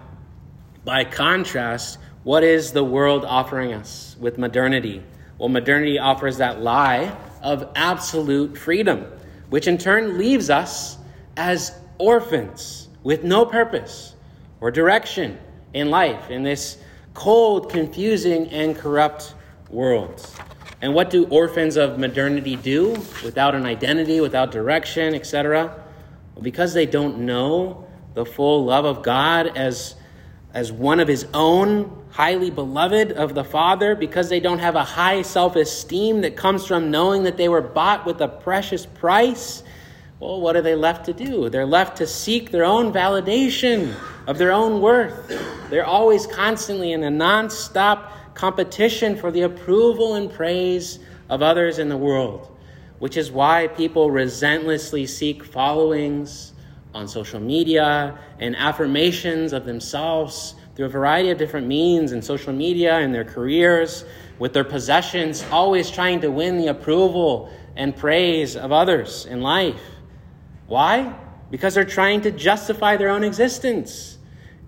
by 0.83 1.05
contrast, 1.05 1.99
what 2.23 2.43
is 2.43 2.71
the 2.71 2.83
world 2.83 3.25
offering 3.25 3.73
us 3.73 4.15
with 4.19 4.37
modernity? 4.37 5.03
Well, 5.37 5.49
modernity 5.49 5.97
offers 5.97 6.37
that 6.37 6.61
lie 6.61 7.15
of 7.41 7.71
absolute 7.75 8.57
freedom, 8.57 9.05
which 9.49 9.67
in 9.67 9.77
turn 9.77 10.17
leaves 10.17 10.49
us 10.49 10.97
as 11.37 11.75
orphans 11.97 12.89
with 13.03 13.23
no 13.23 13.45
purpose 13.45 14.15
or 14.59 14.71
direction 14.71 15.39
in 15.73 15.89
life 15.89 16.29
in 16.29 16.43
this 16.43 16.77
cold, 17.13 17.69
confusing, 17.69 18.47
and 18.49 18.75
corrupt 18.75 19.35
worlds. 19.69 20.35
And 20.81 20.95
what 20.95 21.09
do 21.09 21.25
orphans 21.25 21.77
of 21.77 21.99
modernity 21.99 22.55
do 22.55 22.91
without 23.23 23.53
an 23.53 23.65
identity, 23.65 24.19
without 24.19 24.51
direction, 24.51 25.13
etc.? 25.13 25.83
Well, 26.33 26.43
because 26.43 26.73
they 26.73 26.85
don't 26.85 27.19
know 27.19 27.87
the 28.13 28.25
full 28.25 28.65
love 28.65 28.85
of 28.85 29.03
God 29.03 29.55
as, 29.55 29.95
as 30.53 30.71
one 30.71 30.99
of 30.99 31.07
his 31.07 31.27
own, 31.33 32.05
highly 32.09 32.49
beloved 32.49 33.11
of 33.11 33.35
the 33.35 33.43
Father, 33.43 33.95
because 33.95 34.29
they 34.29 34.39
don't 34.39 34.59
have 34.59 34.75
a 34.75 34.83
high 34.83 35.21
self 35.21 35.55
esteem 35.55 36.21
that 36.21 36.35
comes 36.35 36.65
from 36.65 36.89
knowing 36.89 37.23
that 37.23 37.37
they 37.37 37.47
were 37.47 37.61
bought 37.61 38.05
with 38.05 38.19
a 38.21 38.27
precious 38.27 38.85
price, 38.85 39.63
well, 40.21 40.39
what 40.39 40.55
are 40.55 40.61
they 40.61 40.75
left 40.75 41.05
to 41.07 41.13
do? 41.13 41.49
They're 41.49 41.65
left 41.65 41.97
to 41.97 42.05
seek 42.05 42.51
their 42.51 42.63
own 42.63 42.93
validation 42.93 43.95
of 44.27 44.37
their 44.37 44.51
own 44.51 44.79
worth. 44.79 45.35
They're 45.71 45.83
always 45.83 46.27
constantly 46.27 46.91
in 46.91 47.01
a 47.03 47.09
non-stop 47.09 48.35
competition 48.35 49.15
for 49.15 49.31
the 49.31 49.41
approval 49.41 50.13
and 50.13 50.31
praise 50.31 50.99
of 51.27 51.41
others 51.41 51.79
in 51.79 51.89
the 51.89 51.97
world, 51.97 52.55
which 52.99 53.17
is 53.17 53.31
why 53.31 53.65
people 53.69 54.11
relentlessly 54.11 55.07
seek 55.07 55.43
followings 55.43 56.53
on 56.93 57.07
social 57.07 57.39
media 57.39 58.15
and 58.37 58.55
affirmations 58.57 59.53
of 59.53 59.65
themselves 59.65 60.53
through 60.75 60.85
a 60.85 60.89
variety 60.89 61.31
of 61.31 61.39
different 61.39 61.65
means 61.65 62.11
in 62.11 62.21
social 62.21 62.53
media 62.53 62.99
and 62.99 63.11
their 63.11 63.25
careers, 63.25 64.05
with 64.37 64.53
their 64.53 64.63
possessions, 64.63 65.43
always 65.51 65.89
trying 65.89 66.21
to 66.21 66.29
win 66.29 66.57
the 66.57 66.67
approval 66.67 67.51
and 67.75 67.95
praise 67.95 68.55
of 68.55 68.71
others 68.71 69.25
in 69.25 69.41
life. 69.41 69.81
Why? 70.71 71.13
Because 71.49 71.73
they're 71.73 71.83
trying 71.83 72.21
to 72.21 72.31
justify 72.31 72.95
their 72.95 73.09
own 73.09 73.25
existence. 73.25 74.17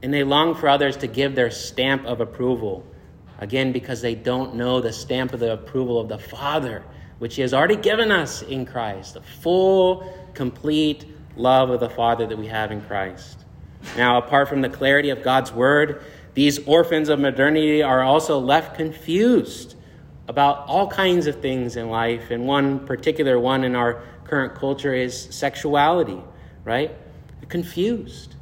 And 0.02 0.14
they 0.14 0.26
long 0.26 0.54
for 0.54 0.68
others 0.68 0.98
to 0.98 1.08
give 1.08 1.34
their 1.34 1.50
stamp 1.50 2.04
of 2.04 2.20
approval. 2.20 2.86
Again, 3.40 3.72
because 3.72 4.02
they 4.02 4.14
don't 4.14 4.56
know 4.56 4.82
the 4.82 4.92
stamp 4.92 5.32
of 5.32 5.40
the 5.40 5.54
approval 5.54 6.02
of 6.02 6.10
the 6.10 6.18
Father, 6.18 6.84
which 7.20 7.36
He 7.36 7.42
has 7.42 7.54
already 7.54 7.78
given 7.78 8.12
us 8.12 8.42
in 8.42 8.66
Christ, 8.66 9.14
the 9.14 9.22
full, 9.22 10.14
complete 10.34 11.06
love 11.38 11.70
of 11.70 11.80
the 11.80 11.90
Father 11.90 12.28
that 12.28 12.38
we 12.38 12.48
have 12.48 12.74
in 12.74 12.82
Christ. 12.82 13.46
Now, 13.96 14.18
apart 14.18 14.50
from 14.50 14.60
the 14.60 14.68
clarity 14.68 15.10
of 15.10 15.24
God's 15.24 15.54
Word, 15.54 16.04
these 16.34 16.60
orphans 16.68 17.08
of 17.08 17.18
modernity 17.18 17.82
are 17.82 18.04
also 18.04 18.40
left 18.40 18.76
confused 18.76 19.78
about 20.28 20.68
all 20.68 20.88
kinds 20.88 21.28
of 21.28 21.42
things 21.42 21.76
in 21.76 21.90
life, 21.90 22.32
and 22.32 22.48
one 22.48 22.86
particular 22.86 23.40
one 23.40 23.64
in 23.64 23.76
our 23.76 24.04
current 24.24 24.56
culture 24.56 24.94
is 24.94 25.28
sexuality, 25.32 26.22
right? 26.64 26.92
Confused. 27.50 28.36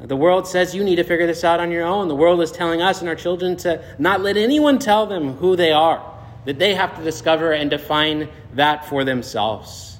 The 0.00 0.16
world 0.16 0.46
says 0.46 0.74
you 0.74 0.84
need 0.84 0.96
to 0.96 1.04
figure 1.04 1.26
this 1.26 1.44
out 1.44 1.60
on 1.60 1.70
your 1.70 1.84
own. 1.84 2.08
The 2.08 2.14
world 2.14 2.40
is 2.42 2.52
telling 2.52 2.82
us 2.82 3.00
and 3.00 3.08
our 3.08 3.14
children 3.14 3.56
to 3.58 3.82
not 3.98 4.20
let 4.20 4.36
anyone 4.36 4.78
tell 4.78 5.06
them 5.06 5.34
who 5.34 5.56
they 5.56 5.72
are, 5.72 6.02
that 6.44 6.58
they 6.58 6.74
have 6.74 6.96
to 6.96 7.02
discover 7.02 7.52
and 7.52 7.70
define 7.70 8.28
that 8.54 8.86
for 8.86 9.04
themselves. 9.04 9.98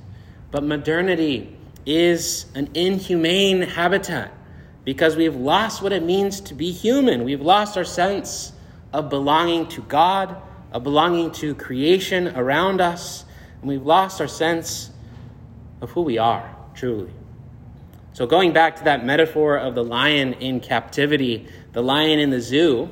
But 0.50 0.62
modernity 0.62 1.56
is 1.86 2.46
an 2.54 2.70
inhumane 2.74 3.62
habitat 3.62 4.32
because 4.84 5.16
we've 5.16 5.36
lost 5.36 5.82
what 5.82 5.92
it 5.92 6.02
means 6.02 6.40
to 6.42 6.54
be 6.54 6.70
human. 6.70 7.24
We've 7.24 7.40
lost 7.40 7.76
our 7.76 7.84
sense 7.84 8.52
of 8.92 9.08
belonging 9.08 9.68
to 9.68 9.82
God, 9.82 10.36
of 10.74 10.82
belonging 10.82 11.30
to 11.30 11.54
creation 11.54 12.36
around 12.36 12.80
us, 12.80 13.24
and 13.60 13.68
we've 13.68 13.86
lost 13.86 14.20
our 14.20 14.26
sense 14.26 14.90
of 15.80 15.90
who 15.92 16.02
we 16.02 16.18
are, 16.18 16.54
truly. 16.74 17.12
So, 18.12 18.26
going 18.26 18.52
back 18.52 18.76
to 18.76 18.84
that 18.84 19.06
metaphor 19.06 19.56
of 19.56 19.76
the 19.76 19.84
lion 19.84 20.34
in 20.34 20.58
captivity, 20.58 21.46
the 21.72 21.82
lion 21.82 22.18
in 22.18 22.30
the 22.30 22.40
zoo, 22.40 22.88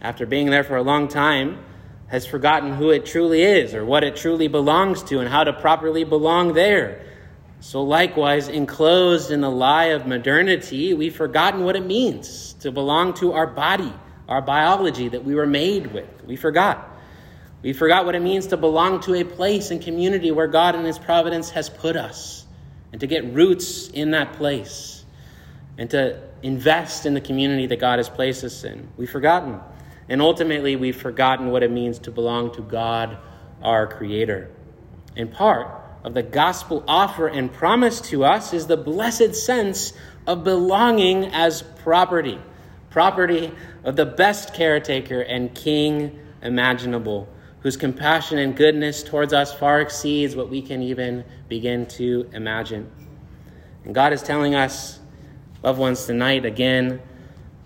after 0.00 0.24
being 0.24 0.48
there 0.48 0.64
for 0.64 0.76
a 0.76 0.82
long 0.82 1.06
time, 1.06 1.58
has 2.06 2.26
forgotten 2.26 2.72
who 2.72 2.90
it 2.90 3.04
truly 3.04 3.42
is 3.42 3.74
or 3.74 3.84
what 3.84 4.04
it 4.04 4.16
truly 4.16 4.48
belongs 4.48 5.02
to 5.04 5.20
and 5.20 5.28
how 5.28 5.44
to 5.44 5.52
properly 5.52 6.04
belong 6.04 6.54
there. 6.54 7.04
So, 7.60 7.82
likewise, 7.82 8.48
enclosed 8.48 9.30
in 9.30 9.42
the 9.42 9.50
lie 9.50 9.86
of 9.86 10.06
modernity, 10.06 10.94
we've 10.94 11.14
forgotten 11.14 11.64
what 11.64 11.76
it 11.76 11.84
means 11.84 12.54
to 12.60 12.72
belong 12.72 13.12
to 13.14 13.32
our 13.34 13.46
body, 13.46 13.92
our 14.28 14.40
biology 14.40 15.08
that 15.08 15.24
we 15.24 15.34
were 15.34 15.46
made 15.46 15.92
with. 15.92 16.24
We 16.24 16.36
forgot. 16.36 16.87
We 17.62 17.72
forgot 17.72 18.04
what 18.06 18.14
it 18.14 18.22
means 18.22 18.48
to 18.48 18.56
belong 18.56 19.00
to 19.00 19.14
a 19.14 19.24
place 19.24 19.70
and 19.70 19.82
community 19.82 20.30
where 20.30 20.46
God 20.46 20.74
and 20.74 20.86
His 20.86 20.98
providence 20.98 21.50
has 21.50 21.68
put 21.68 21.96
us, 21.96 22.46
and 22.92 23.00
to 23.00 23.06
get 23.06 23.32
roots 23.32 23.88
in 23.88 24.12
that 24.12 24.34
place, 24.34 25.04
and 25.76 25.90
to 25.90 26.20
invest 26.42 27.06
in 27.06 27.14
the 27.14 27.20
community 27.20 27.66
that 27.66 27.80
God 27.80 27.98
has 27.98 28.08
placed 28.08 28.44
us 28.44 28.64
in. 28.64 28.88
We've 28.96 29.10
forgotten. 29.10 29.60
And 30.08 30.22
ultimately, 30.22 30.76
we've 30.76 30.96
forgotten 30.96 31.50
what 31.50 31.62
it 31.62 31.70
means 31.70 31.98
to 32.00 32.10
belong 32.10 32.54
to 32.54 32.62
God, 32.62 33.18
our 33.62 33.86
Creator. 33.86 34.50
In 35.16 35.28
part 35.28 35.68
of 36.04 36.14
the 36.14 36.22
gospel 36.22 36.84
offer 36.86 37.26
and 37.26 37.52
promise 37.52 38.00
to 38.02 38.24
us 38.24 38.52
is 38.52 38.68
the 38.68 38.76
blessed 38.76 39.34
sense 39.34 39.92
of 40.26 40.44
belonging 40.44 41.26
as 41.26 41.62
property 41.62 42.38
property 42.90 43.52
of 43.84 43.96
the 43.96 44.06
best 44.06 44.54
caretaker 44.54 45.20
and 45.20 45.54
king 45.54 46.18
imaginable, 46.42 47.28
whose 47.60 47.76
compassion 47.76 48.38
and 48.38 48.56
goodness 48.56 49.02
towards 49.02 49.32
us 49.32 49.52
far 49.52 49.80
exceeds 49.80 50.36
what 50.36 50.48
we 50.48 50.62
can 50.62 50.82
even 50.82 51.24
begin 51.48 51.86
to 51.86 52.28
imagine. 52.32 52.90
And 53.84 53.94
God 53.94 54.12
is 54.12 54.22
telling 54.22 54.54
us, 54.54 55.00
loved 55.62 55.78
ones, 55.78 56.06
tonight 56.06 56.44
again, 56.44 57.00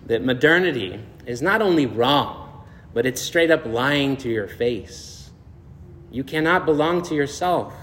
that 0.05 0.23
modernity 0.23 0.99
is 1.25 1.41
not 1.41 1.61
only 1.61 1.85
wrong, 1.85 2.63
but 2.93 3.05
it's 3.05 3.21
straight 3.21 3.51
up 3.51 3.65
lying 3.65 4.17
to 4.17 4.29
your 4.29 4.47
face. 4.47 5.31
You 6.11 6.23
cannot 6.23 6.65
belong 6.65 7.01
to 7.03 7.15
yourself. 7.15 7.73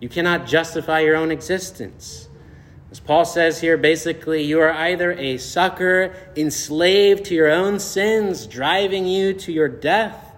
You 0.00 0.08
cannot 0.08 0.46
justify 0.46 1.00
your 1.00 1.16
own 1.16 1.30
existence. 1.30 2.28
As 2.90 2.98
Paul 2.98 3.24
says 3.24 3.60
here, 3.60 3.76
basically, 3.76 4.42
you 4.42 4.60
are 4.60 4.72
either 4.72 5.12
a 5.12 5.36
sucker 5.36 6.14
enslaved 6.34 7.26
to 7.26 7.34
your 7.34 7.50
own 7.50 7.78
sins, 7.78 8.46
driving 8.46 9.06
you 9.06 9.34
to 9.34 9.52
your 9.52 9.68
death, 9.68 10.29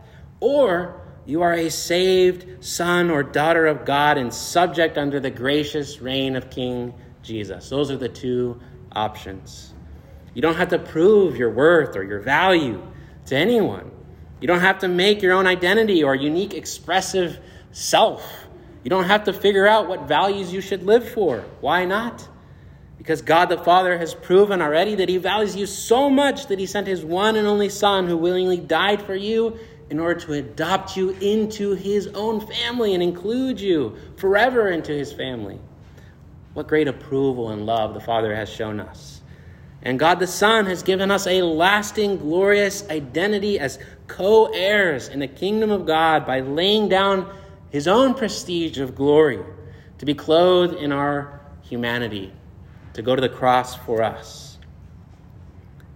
or 0.43 1.01
you 1.25 1.43
are 1.43 1.55
a 1.55 1.71
saved 1.71 2.65
son 2.65 3.11
or 3.11 3.23
daughter 3.23 3.67
of 3.67 3.85
God 3.85 4.19
and 4.19 4.35
subject 4.35 4.99
under 4.99 5.21
the 5.21 5.31
gracious 5.31 6.01
reign 6.01 6.35
of 6.35 6.51
King 6.51 6.95
Jesus. 7.23 7.69
Those 7.69 7.93
are 7.93 7.97
the 7.97 8.09
two 8.09 8.61
options. 8.91 9.73
You 10.35 10.43
don't 10.43 10.57
have 10.57 10.71
to 10.71 10.81
prove 10.81 11.37
your 11.37 11.51
worth 11.51 11.95
or 11.95 12.03
your 12.03 12.19
value 12.19 12.83
to 13.27 13.37
anyone. 13.37 13.93
You 14.41 14.49
don't 14.49 14.61
have 14.61 14.81
to 14.81 14.89
make 14.89 15.23
your 15.23 15.33
own 15.33 15.47
identity 15.47 16.03
or 16.03 16.17
unique 16.17 16.55
expressive 16.55 17.39
self. 17.71 18.29
You 18.83 18.91
don't 18.91 19.05
have 19.05 19.25
to 19.25 19.33
figure 19.33 19.69
out 19.69 19.87
what 19.87 20.09
values 20.09 20.53
you 20.53 20.61
should 20.61 20.83
live 20.83 21.09
for. 21.09 21.45
Why 21.61 21.85
not? 21.85 22.29
Because 22.99 23.23
God 23.23 23.47
the 23.47 23.59
Father 23.59 23.97
has 23.97 24.13
proven 24.13 24.61
already 24.61 24.97
that 24.97 25.09
He 25.09 25.19
values 25.19 25.55
you 25.55 25.67
so 25.67 26.11
much 26.11 26.49
that 26.49 26.59
He 26.59 26.67
sent 26.67 26.89
His 26.89 27.05
one 27.05 27.37
and 27.37 27.47
only 27.47 27.69
Son 27.69 28.09
who 28.09 28.17
willingly 28.17 28.59
died 28.59 29.03
for 29.03 29.15
you 29.15 29.57
in 29.93 30.01
order 30.01 30.19
to 30.19 30.33
adopt 30.33 30.97
you 30.97 31.11
into 31.21 31.75
His 31.75 32.07
own 32.15 32.41
family 32.41 32.95
and 32.95 33.03
include 33.03 33.61
you 33.61 33.95
forever 34.17 34.71
into 34.71 34.91
His 34.91 35.13
family. 35.13 35.59
What 36.55 36.67
great 36.67 36.89
approval 36.89 37.51
and 37.51 37.67
love 37.67 37.93
the 37.93 38.01
Father 38.01 38.35
has 38.35 38.49
shown 38.49 38.81
us. 38.81 39.21
And 39.83 39.99
God 39.99 40.19
the 40.19 40.27
Son 40.27 40.65
has 40.65 40.83
given 40.83 41.11
us 41.11 41.27
a 41.27 41.43
lasting, 41.43 42.17
glorious 42.17 42.89
identity 42.89 43.59
as 43.59 43.79
co 44.07 44.47
heirs 44.47 45.09
in 45.09 45.19
the 45.19 45.29
kingdom 45.29 45.71
of 45.71 45.85
God 45.85 46.25
by 46.25 46.41
laying 46.41 46.89
down 46.89 47.31
His 47.69 47.87
own 47.87 48.15
prestige 48.15 48.79
of 48.79 48.95
glory 48.95 49.41
to 49.99 50.07
be 50.07 50.15
clothed 50.15 50.73
in 50.73 50.91
our 50.91 51.39
humanity 51.61 52.33
to 52.95 53.03
go 53.03 53.15
to 53.15 53.21
the 53.21 53.29
cross 53.29 53.77
for 53.77 54.03
us. 54.03 54.57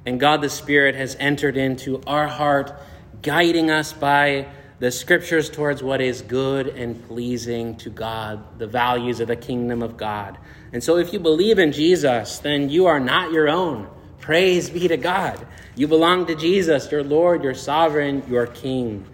And 0.04 0.20
God 0.20 0.42
the 0.42 0.50
Spirit 0.50 0.96
has 0.96 1.16
entered 1.18 1.56
into 1.56 2.02
our 2.06 2.28
heart, 2.28 2.78
guiding 3.22 3.70
us 3.70 3.92
by 3.92 4.46
the 4.78 4.90
scriptures 4.90 5.48
towards 5.48 5.82
what 5.82 6.00
is 6.00 6.22
good 6.22 6.68
and 6.68 7.02
pleasing 7.08 7.76
to 7.78 7.90
God, 7.90 8.58
the 8.58 8.66
values 8.66 9.20
of 9.20 9.28
the 9.28 9.36
kingdom 9.36 9.82
of 9.82 9.96
God. 9.96 10.36
And 10.72 10.82
so, 10.82 10.98
if 10.98 11.12
you 11.12 11.18
believe 11.18 11.58
in 11.58 11.72
Jesus, 11.72 12.38
then 12.38 12.68
you 12.68 12.86
are 12.86 13.00
not 13.00 13.32
your 13.32 13.48
own. 13.48 13.88
Praise 14.20 14.68
be 14.68 14.88
to 14.88 14.96
God. 14.96 15.46
You 15.76 15.88
belong 15.88 16.26
to 16.26 16.34
Jesus, 16.34 16.90
your 16.90 17.04
Lord, 17.04 17.42
your 17.42 17.54
sovereign, 17.54 18.22
your 18.28 18.46
King. 18.46 19.06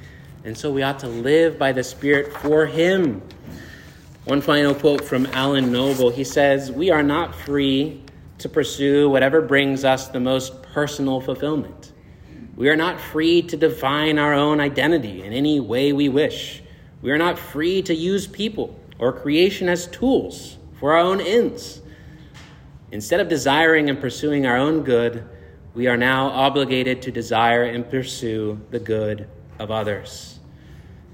And 0.44 0.56
so, 0.58 0.72
we 0.72 0.82
ought 0.82 0.98
to 1.00 1.08
live 1.08 1.58
by 1.58 1.72
the 1.72 1.84
Spirit 1.84 2.32
for 2.32 2.66
Him 2.66 3.22
one 4.24 4.40
final 4.40 4.72
quote 4.72 5.02
from 5.02 5.26
Alan 5.32 5.72
Noble. 5.72 6.10
He 6.10 6.22
says, 6.22 6.70
We 6.70 6.90
are 6.90 7.02
not 7.02 7.34
free 7.34 8.02
to 8.38 8.48
pursue 8.48 9.10
whatever 9.10 9.40
brings 9.40 9.84
us 9.84 10.08
the 10.08 10.20
most 10.20 10.62
personal 10.62 11.20
fulfillment. 11.20 11.91
We 12.62 12.68
are 12.68 12.76
not 12.76 13.00
free 13.00 13.42
to 13.42 13.56
define 13.56 14.20
our 14.20 14.32
own 14.32 14.60
identity 14.60 15.24
in 15.24 15.32
any 15.32 15.58
way 15.58 15.92
we 15.92 16.08
wish. 16.08 16.62
We 17.00 17.10
are 17.10 17.18
not 17.18 17.36
free 17.36 17.82
to 17.82 17.92
use 17.92 18.28
people 18.28 18.78
or 19.00 19.12
creation 19.12 19.68
as 19.68 19.88
tools 19.88 20.58
for 20.78 20.92
our 20.92 21.00
own 21.00 21.20
ends. 21.20 21.82
Instead 22.92 23.18
of 23.18 23.28
desiring 23.28 23.90
and 23.90 24.00
pursuing 24.00 24.46
our 24.46 24.56
own 24.56 24.84
good, 24.84 25.28
we 25.74 25.88
are 25.88 25.96
now 25.96 26.28
obligated 26.28 27.02
to 27.02 27.10
desire 27.10 27.64
and 27.64 27.90
pursue 27.90 28.60
the 28.70 28.78
good 28.78 29.28
of 29.58 29.72
others. 29.72 30.38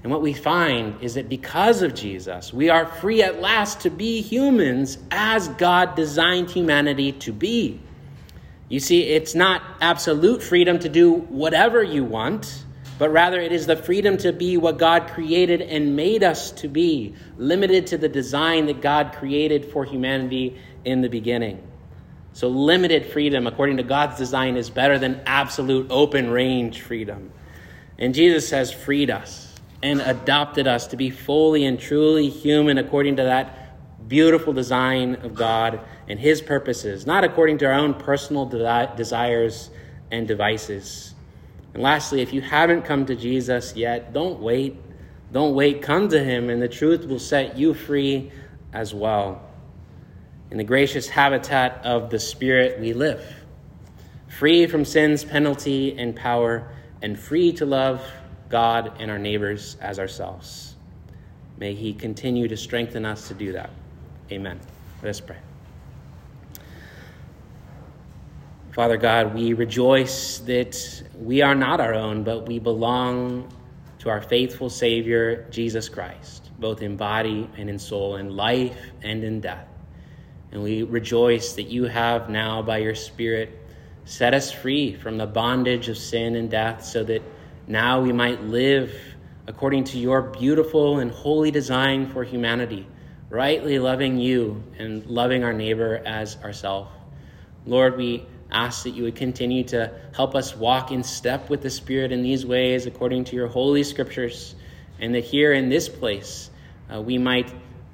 And 0.03 0.11
what 0.11 0.21
we 0.21 0.33
find 0.33 1.01
is 1.01 1.15
that 1.15 1.29
because 1.29 1.81
of 1.81 1.95
Jesus, 1.95 2.53
we 2.53 2.69
are 2.69 2.85
free 2.85 3.23
at 3.23 3.41
last 3.41 3.81
to 3.81 3.89
be 3.89 4.21
humans 4.21 4.99
as 5.09 5.47
God 5.47 5.95
designed 5.95 6.51
humanity 6.51 7.11
to 7.13 7.33
be. 7.33 7.81
You 8.69 8.79
see, 8.79 9.01
it's 9.01 9.33
not 9.33 9.63
absolute 9.81 10.43
freedom 10.43 10.77
to 10.79 10.89
do 10.89 11.11
whatever 11.11 11.81
you 11.81 12.03
want, 12.03 12.63
but 12.99 13.09
rather 13.09 13.41
it 13.41 13.51
is 13.51 13.65
the 13.65 13.75
freedom 13.75 14.17
to 14.17 14.31
be 14.31 14.57
what 14.57 14.77
God 14.77 15.07
created 15.07 15.61
and 15.61 15.95
made 15.95 16.23
us 16.23 16.51
to 16.51 16.67
be, 16.67 17.15
limited 17.37 17.87
to 17.87 17.97
the 17.97 18.09
design 18.09 18.67
that 18.67 18.79
God 18.79 19.13
created 19.13 19.65
for 19.65 19.85
humanity 19.85 20.61
in 20.85 21.01
the 21.01 21.09
beginning. 21.09 21.63
So, 22.33 22.47
limited 22.47 23.07
freedom, 23.07 23.47
according 23.47 23.77
to 23.77 23.83
God's 23.83 24.17
design, 24.17 24.55
is 24.55 24.69
better 24.69 24.99
than 24.99 25.21
absolute 25.25 25.87
open 25.89 26.29
range 26.29 26.81
freedom. 26.81 27.31
And 27.97 28.13
Jesus 28.13 28.51
has 28.51 28.71
freed 28.71 29.09
us 29.09 29.51
and 29.81 29.99
adopted 29.99 30.67
us 30.67 30.87
to 30.87 30.97
be 30.97 31.09
fully 31.09 31.65
and 31.65 31.79
truly 31.79 32.29
human 32.29 32.77
according 32.77 33.15
to 33.15 33.23
that 33.23 33.58
beautiful 34.09 34.51
design 34.51 35.15
of 35.23 35.35
God 35.35 35.79
and 36.09 36.19
His 36.19 36.41
purposes, 36.41 37.05
not 37.05 37.23
according 37.23 37.59
to 37.59 37.65
our 37.67 37.73
own 37.73 37.93
personal 37.93 38.45
de- 38.45 38.93
desires 38.97 39.69
and 40.11 40.27
devices. 40.27 41.13
And 41.73 41.83
lastly, 41.83 42.21
if 42.21 42.33
you 42.33 42.41
haven't 42.41 42.81
come 42.81 43.05
to 43.05 43.15
Jesus 43.15 43.75
yet, 43.75 44.11
don't 44.11 44.39
wait. 44.39 44.75
Don't 45.31 45.53
wait. 45.53 45.83
Come 45.83 46.09
to 46.09 46.21
Him, 46.21 46.49
and 46.49 46.61
the 46.61 46.67
truth 46.67 47.05
will 47.05 47.19
set 47.19 47.57
you 47.57 47.75
free 47.75 48.31
as 48.73 48.93
well. 48.93 49.47
In 50.49 50.57
the 50.57 50.63
gracious 50.63 51.07
habitat 51.07 51.85
of 51.85 52.09
the 52.09 52.19
Spirit, 52.19 52.79
we 52.79 52.93
live, 52.93 53.23
free 54.27 54.65
from 54.65 54.83
sin's 54.83 55.23
penalty 55.23 55.95
and 55.95 56.15
power, 56.15 56.67
and 57.03 57.17
free 57.17 57.53
to 57.53 57.67
love 57.67 58.03
God 58.49 58.93
and 58.99 59.11
our 59.11 59.19
neighbors 59.19 59.77
as 59.79 59.99
ourselves. 59.99 60.75
May 61.59 61.75
He 61.75 61.93
continue 61.93 62.47
to 62.47 62.57
strengthen 62.57 63.05
us 63.05 63.27
to 63.27 63.35
do 63.35 63.51
that. 63.51 63.69
Amen. 64.31 64.59
Let 65.01 65.09
us 65.09 65.19
pray. 65.19 65.37
Father 68.71 68.97
God, 68.97 69.33
we 69.33 69.53
rejoice 69.53 70.39
that 70.39 71.03
we 71.15 71.41
are 71.41 71.55
not 71.55 71.81
our 71.81 71.93
own, 71.93 72.23
but 72.23 72.47
we 72.47 72.59
belong 72.59 73.51
to 73.99 74.09
our 74.09 74.21
faithful 74.21 74.69
Savior, 74.69 75.47
Jesus 75.49 75.89
Christ, 75.89 76.49
both 76.59 76.81
in 76.81 76.95
body 76.95 77.49
and 77.57 77.69
in 77.69 77.79
soul, 77.79 78.15
in 78.15 78.35
life 78.35 78.77
and 79.01 79.23
in 79.23 79.41
death. 79.41 79.67
And 80.51 80.63
we 80.63 80.83
rejoice 80.83 81.53
that 81.53 81.63
you 81.63 81.85
have 81.85 82.29
now, 82.29 82.61
by 82.61 82.77
your 82.77 82.95
Spirit, 82.95 83.57
set 84.05 84.33
us 84.33 84.51
free 84.51 84.95
from 84.95 85.17
the 85.17 85.27
bondage 85.27 85.89
of 85.89 85.97
sin 85.97 86.35
and 86.35 86.49
death 86.49 86.83
so 86.83 87.03
that 87.03 87.21
now 87.67 88.01
we 88.01 88.11
might 88.11 88.43
live 88.43 88.93
according 89.47 89.83
to 89.83 89.99
your 89.99 90.21
beautiful 90.21 90.99
and 90.99 91.11
holy 91.11 91.51
design 91.51 92.07
for 92.07 92.23
humanity, 92.23 92.87
rightly 93.29 93.79
loving 93.79 94.17
you 94.17 94.63
and 94.77 95.05
loving 95.05 95.43
our 95.43 95.53
neighbor 95.53 96.01
as 96.05 96.37
ourselves. 96.37 96.89
Lord, 97.65 97.97
we 97.97 98.25
ask 98.51 98.83
that 98.83 98.91
you 98.91 99.03
would 99.03 99.15
continue 99.15 99.63
to 99.65 99.91
help 100.15 100.35
us 100.35 100.55
walk 100.55 100.91
in 100.91 101.03
step 101.03 101.49
with 101.49 101.61
the 101.61 101.69
Spirit 101.69 102.11
in 102.11 102.23
these 102.23 102.45
ways 102.45 102.85
according 102.85 103.25
to 103.25 103.35
your 103.35 103.47
holy 103.47 103.83
scriptures, 103.83 104.55
and 104.99 105.13
that 105.13 105.23
here 105.23 105.53
in 105.53 105.69
this 105.69 105.87
place 105.87 106.49
uh, 106.93 106.99
we 107.01 107.17
might, 107.17 107.51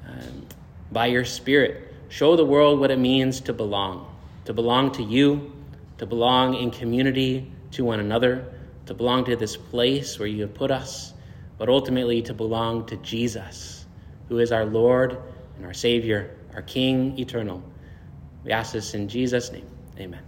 um, 0.08 0.46
by 0.92 1.08
your 1.08 1.26
Spirit, 1.26 1.94
show 2.08 2.36
the 2.36 2.46
world 2.46 2.80
what 2.80 2.92
it 2.92 3.00
means 3.00 3.42
to 3.42 3.54
belong, 3.54 4.08
to 4.46 4.54
belong 4.54 4.92
to 4.94 5.04
you, 5.04 5.52
to 5.98 6.06
belong 6.06 6.56
in 6.56 6.72
community 6.72 7.52
to 7.72 7.84
one 7.84 8.00
another 8.00 8.46
to 8.86 8.94
belong 8.94 9.26
to 9.26 9.36
this 9.36 9.58
place 9.58 10.20
where 10.20 10.28
you 10.28 10.44
have 10.44 10.54
put 10.54 10.72
us, 10.72 11.14
but 11.58 11.70
ultimately 11.70 12.22
to 12.24 12.34
belong 12.34 12.86
to 12.88 12.98
Jesus, 12.98 13.85
who 14.30 14.40
is 14.40 14.52
our 14.52 14.66
Lord 14.66 15.18
and 15.58 15.66
our 15.66 15.74
Savior, 15.74 16.36
our 16.54 16.62
King 16.62 17.18
eternal. 17.20 17.64
We 18.44 18.52
ask 18.52 18.74
this 18.74 18.94
in 18.94 19.08
Jesus' 19.08 19.52
name. 19.52 19.68
Amen. 20.00 20.22